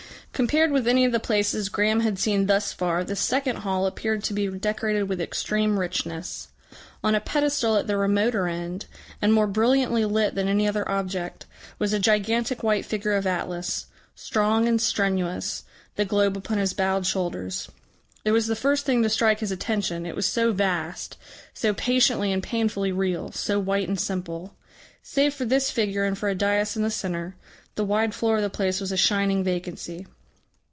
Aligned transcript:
Compared 0.33 0.71
with 0.71 0.87
any 0.87 1.05
of 1.05 1.11
the 1.11 1.19
places 1.19 1.69
Graham 1.69 1.99
had 1.99 2.17
seen 2.17 2.47
thus 2.47 2.73
far, 2.73 3.03
this 3.03 3.19
second 3.19 3.57
hall 3.57 3.85
appeared 3.85 4.23
to 4.23 4.33
be 4.33 4.47
decorated 4.47 5.03
with 5.03 5.21
extreme 5.21 5.79
richness. 5.79 6.47
On 7.03 7.13
a 7.13 7.19
pedestal 7.19 7.77
at 7.77 7.85
the 7.85 7.95
remoter 7.95 8.47
end, 8.47 8.87
and 9.21 9.33
more 9.33 9.45
brilliantly 9.45 10.03
lit 10.03 10.33
than 10.33 10.47
any 10.47 10.67
other 10.67 10.89
object, 10.89 11.45
was 11.77 11.93
a 11.93 11.99
gigantic 11.99 12.63
white 12.63 12.87
figure 12.87 13.13
of 13.13 13.27
Atlas, 13.27 13.85
strong 14.15 14.67
and 14.67 14.81
strenuous, 14.81 15.63
the 15.95 16.05
globe 16.05 16.35
upon 16.35 16.57
his 16.57 16.73
bowed 16.73 17.05
shoulders. 17.05 17.69
It 18.25 18.31
was 18.31 18.47
the 18.47 18.55
first 18.55 18.83
thing 18.83 19.03
to 19.03 19.09
strike 19.11 19.41
his 19.41 19.51
attention, 19.51 20.07
it 20.07 20.15
was 20.15 20.25
so 20.25 20.53
vast, 20.53 21.17
so 21.53 21.71
patiently 21.75 22.31
and 22.31 22.41
painfully 22.41 22.91
real, 22.91 23.31
so 23.31 23.59
white 23.59 23.87
and 23.87 23.99
simple. 23.99 24.55
Save 25.03 25.35
for 25.35 25.45
this 25.45 25.69
figure 25.69 26.03
and 26.05 26.17
for 26.17 26.29
a 26.29 26.33
dais 26.35 26.75
in 26.75 26.81
the 26.81 26.89
centre, 26.89 27.35
the 27.75 27.85
wide 27.85 28.15
floor 28.15 28.37
of 28.37 28.41
the 28.41 28.49
place 28.49 28.81
was 28.81 28.91
a 28.91 28.97
shining 28.97 29.43
vacancy. 29.43 30.07